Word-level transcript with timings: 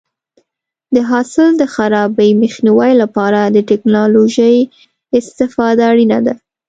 د 0.95 0.97
حاصل 1.09 1.49
د 1.57 1.63
خرابي 1.73 2.31
مخنیوي 2.43 2.91
لپاره 3.01 3.41
د 3.45 3.57
ټکنالوژۍ 3.69 4.57
استفاده 5.17 5.83
اړینه 5.91 6.19
ده. 6.25 6.33